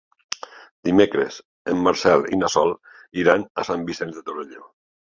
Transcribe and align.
Dimecres 0.89 1.37
en 1.75 1.83
Marcel 1.89 2.27
i 2.33 2.41
na 2.43 2.51
Sol 2.57 2.75
iran 3.27 3.49
a 3.65 3.71
Sant 3.71 3.89
Vicenç 3.93 4.19
de 4.21 4.27
Torelló. 4.33 4.69